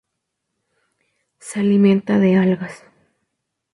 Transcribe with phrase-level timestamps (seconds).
[1.37, 2.83] Se alimenta de algas.